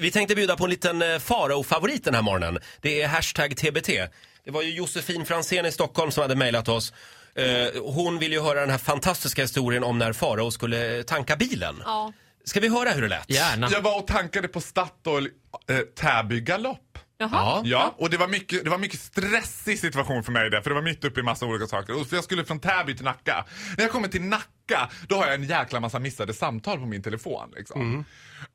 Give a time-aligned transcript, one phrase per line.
[0.00, 2.58] Vi tänkte bjuda på en liten eh, Farao-favorit den här morgonen.
[2.80, 3.88] Det är hashtag TBT.
[4.44, 6.92] Det var ju Josefin Fransén i Stockholm som hade mejlat oss.
[7.34, 11.82] Eh, hon vill ju höra den här fantastiska historien om när Farao skulle tanka bilen.
[11.84, 12.12] Ja.
[12.44, 13.30] Ska vi höra hur det lät?
[13.30, 13.68] Gärna.
[13.72, 15.28] Jag var och tankade på Statoil
[15.68, 16.98] eh, Täby galopp.
[17.18, 17.30] Jaha.
[17.32, 17.62] Ja.
[17.64, 20.74] Ja, och det var, mycket, det var mycket stressig situation för mig där, för det
[20.74, 22.00] var mitt uppe i massa olika saker.
[22.00, 23.44] Och för jag skulle från Täby till Nacka.
[23.76, 27.02] När jag kommer till Nacka, då har jag en jäkla massa missade samtal på min
[27.02, 27.52] telefon.
[27.56, 28.04] Liksom.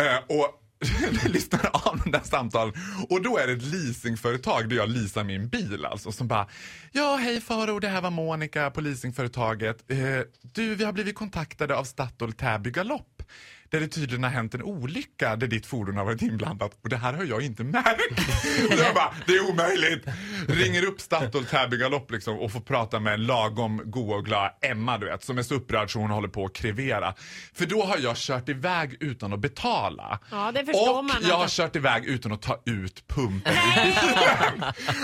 [0.00, 0.61] Eh, och
[1.28, 2.74] lyssnar av de där samtalen
[3.08, 6.48] och då är det ett leasingföretag där jag leasar min bil alltså som bara
[6.92, 9.90] Ja hej Faro, det här var Monica på leasingföretaget.
[9.90, 9.98] Eh,
[10.42, 13.22] du, vi har blivit kontaktade av Statoil Täby Galopp
[13.72, 16.96] där det tydligen har hänt en olycka där ditt fordon har varit inblandat och det
[16.96, 18.20] här har jag inte märkt.
[18.76, 20.04] Så jag bara, det är omöjligt.
[20.48, 24.50] Ringer upp Statoil Täby Galopp liksom och får prata med en lagom god och glad
[24.62, 27.14] Emma du vet som är så upprörd så hon håller på att krevera.
[27.54, 30.18] För då har jag kört iväg utan att betala.
[30.30, 33.54] Ja, det förstår och man jag har kört iväg utan att ta ut pumpen.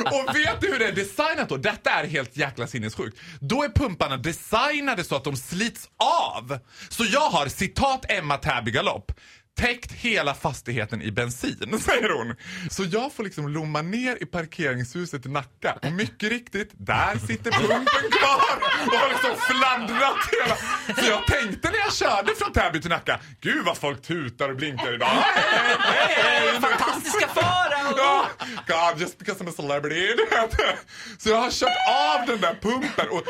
[0.05, 1.57] Och vet du hur det är designat då?
[1.57, 3.19] Detta är helt jäkla sinnessjukt.
[3.41, 5.89] Då är pumparna designade så att de slits
[6.37, 6.59] av.
[6.89, 9.13] Så jag har, citat Emma Täby Galopp,
[9.59, 12.35] täckt hela fastigheten i bensin, säger hon.
[12.71, 17.51] Så jag får liksom lomma ner i parkeringshuset i Nacka och mycket riktigt, där sitter
[17.51, 20.57] pumpen kvar och har liksom fladdrat hela...
[21.03, 24.57] Så jag tänkte när jag körde från Täby till Nacka, gud vad folk tutar och
[24.57, 25.09] blinkar idag.
[25.09, 25.45] Hej,
[25.85, 26.61] hej, hej.
[26.61, 27.79] Fantastiska Farao!
[27.97, 28.27] Ja,
[28.67, 30.09] God, just because I'm a celebrity.
[31.19, 31.77] Så jag har kört
[32.21, 33.23] av den där pumpen och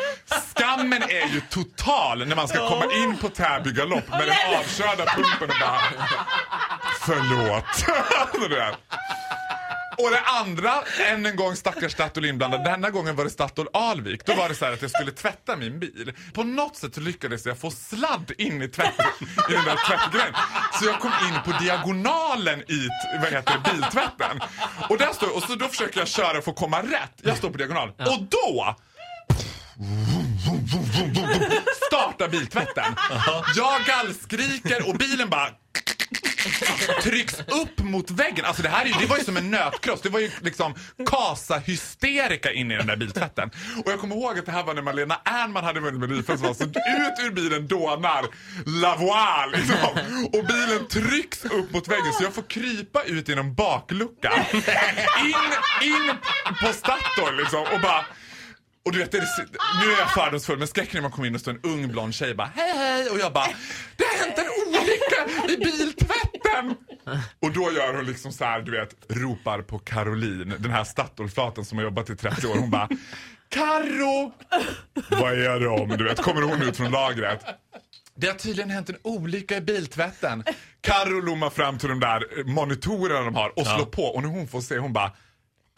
[0.76, 5.04] skammen är ju total när man ska komma in på Täby galopp med den avkörda
[5.06, 5.80] pumpen och bara
[7.00, 7.64] förlåt.
[9.98, 12.64] Och det andra, än en gång stackars Statoil inblandad.
[12.64, 14.26] Denna gången var det Statoil Alvik.
[14.26, 16.12] Då var det så här att jag skulle tvätta min bil.
[16.32, 18.94] På något sätt så lyckades jag få sladd in i, tvätt,
[19.50, 20.34] i den där tvättgrejen.
[20.72, 22.88] Så jag kom in på diagonalen i
[23.20, 24.40] vad heter det, biltvätten.
[24.88, 27.20] Och, där står, och så då försöker jag köra för att komma rätt.
[27.22, 27.88] Jag står på diagonal.
[27.88, 28.76] Och då
[31.86, 32.94] startar biltvätten.
[33.56, 35.48] Jag gallskriker och bilen bara
[37.02, 38.44] trycks upp mot väggen.
[38.44, 40.00] Alltså det här är, ju- det var ju som en nötkross.
[40.00, 40.74] Det var ju liksom
[41.06, 43.50] kasa-hysterika in i den där biltvätten.
[43.84, 46.54] Och jag kommer ihåg att det här var när Malena Ernman hade vunnit Melodifestivalen.
[46.54, 48.24] Så ut ur bilen dånar
[48.66, 49.98] Lavoie liksom.
[50.32, 54.44] Och bilen trycks upp mot väggen så jag får krypa ut genom bakluckan.
[54.52, 55.34] In,
[55.82, 56.10] in
[56.62, 58.04] på Statoil liksom och bara
[58.88, 59.18] och du vet, det
[59.84, 62.14] nu är jag fördomsfull men skräcken när man kommer in och står en ung blond
[62.14, 63.46] tjej bara hej hej och jag bara
[63.96, 66.74] det har hänt en olycka i biltvätten!
[67.42, 71.64] Och då gör hon liksom så här, du vet, ropar på Caroline, den här Statoilflaten
[71.64, 72.56] som har jobbat i 30 år.
[72.56, 72.88] Hon bara
[73.48, 74.32] Karo!
[75.10, 75.88] Vad är det om?
[75.88, 77.44] Du vet, kommer hon ut från lagret.
[78.14, 80.44] Det har tydligen hänt en olycka i biltvätten.
[80.80, 84.48] Karo lommar fram till de där monitorerna de har och slår på och när hon
[84.48, 85.12] får se hon bara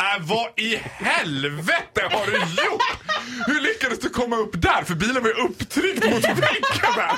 [0.01, 3.01] Äh, vad i helvete har du gjort?
[3.47, 4.85] Hur lyckades du komma upp där?
[4.85, 7.13] För bilen var ju upptryckt mot väggen där.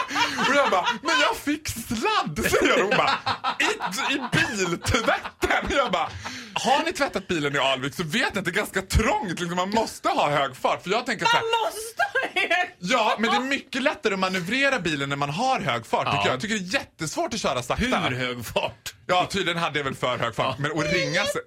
[0.48, 3.10] Och jag bara, men jag fick sladd säger hon bara.
[3.60, 5.76] I, i biltvätten.
[5.76, 6.09] Jag bara,
[6.54, 9.41] har ni tvättat bilen i Alvik så vet ni att det är ganska trångt.
[9.41, 10.82] Liksom, man måste ha hög fart.
[10.82, 12.03] För jag tänker så här, Måste
[12.78, 16.26] Ja, men det är mycket lättare att manövrera bilen när man har hög fart tycker
[16.26, 16.34] jag.
[16.34, 17.84] Jag tycker det är jättesvårt att köra sakta.
[17.84, 18.91] Hur hög fart?
[19.12, 20.58] Ja, tydligen hade jag väl för hög fart.
[20.58, 21.42] Men att ringa sen,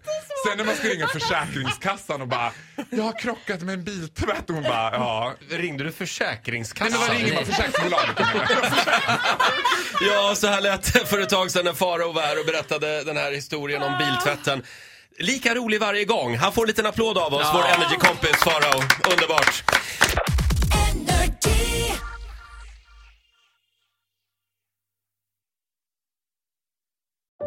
[0.48, 2.52] sen när man ska ringa Försäkringskassan och bara
[2.90, 5.34] Jag har krockat med en biltvätt och hon bara ja.
[5.50, 6.92] Ringde du Nej, Försäkringskassan?
[6.92, 7.46] men vad ringer man?
[7.46, 8.18] Försäkringsbolaget?
[10.02, 13.04] Ja, så här lät det för ett tag sedan när Farao var här och berättade
[13.04, 14.64] den här historien om biltvätten.
[15.20, 16.38] Lika rolig varje gång.
[16.38, 18.82] Han får en liten applåd av oss, vår Energy-kompis Farao.
[19.12, 19.64] Underbart.